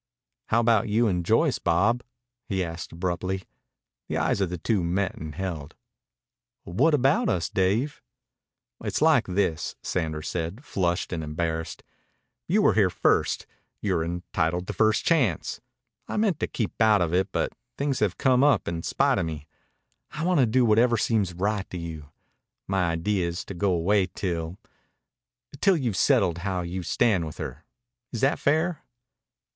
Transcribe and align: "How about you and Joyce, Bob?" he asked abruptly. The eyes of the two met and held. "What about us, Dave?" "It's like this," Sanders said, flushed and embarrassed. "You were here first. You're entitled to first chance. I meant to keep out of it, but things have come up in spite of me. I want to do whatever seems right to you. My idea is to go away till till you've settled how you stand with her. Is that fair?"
"How 0.47 0.61
about 0.61 0.89
you 0.89 1.07
and 1.07 1.23
Joyce, 1.23 1.59
Bob?" 1.59 2.03
he 2.49 2.63
asked 2.63 2.91
abruptly. 2.91 3.43
The 4.07 4.17
eyes 4.17 4.41
of 4.41 4.49
the 4.49 4.57
two 4.57 4.83
met 4.83 5.13
and 5.13 5.35
held. 5.35 5.75
"What 6.63 6.95
about 6.95 7.29
us, 7.29 7.51
Dave?" 7.51 8.01
"It's 8.83 8.99
like 8.99 9.27
this," 9.27 9.75
Sanders 9.83 10.27
said, 10.27 10.65
flushed 10.65 11.13
and 11.13 11.23
embarrassed. 11.23 11.83
"You 12.47 12.63
were 12.63 12.73
here 12.73 12.89
first. 12.89 13.45
You're 13.79 14.03
entitled 14.03 14.65
to 14.65 14.73
first 14.73 15.05
chance. 15.05 15.61
I 16.07 16.17
meant 16.17 16.39
to 16.39 16.47
keep 16.47 16.81
out 16.81 17.03
of 17.03 17.13
it, 17.13 17.31
but 17.31 17.53
things 17.77 17.99
have 17.99 18.17
come 18.17 18.43
up 18.43 18.67
in 18.67 18.81
spite 18.81 19.19
of 19.19 19.25
me. 19.27 19.45
I 20.13 20.25
want 20.25 20.39
to 20.39 20.47
do 20.47 20.65
whatever 20.65 20.97
seems 20.97 21.35
right 21.35 21.69
to 21.69 21.77
you. 21.77 22.09
My 22.67 22.89
idea 22.89 23.27
is 23.27 23.45
to 23.45 23.53
go 23.53 23.71
away 23.71 24.07
till 24.07 24.57
till 25.59 25.77
you've 25.77 25.95
settled 25.95 26.39
how 26.39 26.61
you 26.61 26.81
stand 26.81 27.27
with 27.27 27.37
her. 27.37 27.65
Is 28.11 28.21
that 28.21 28.39
fair?" 28.39 28.83